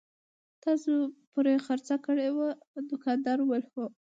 تاسې 0.63 0.91
پرې 1.33 1.53
خرڅه 1.65 1.95
کړې 2.05 2.27
وه؟ 2.37 2.49
دوکاندارې 2.89 3.43
وویل: 3.43 3.65
هو. 3.73 3.85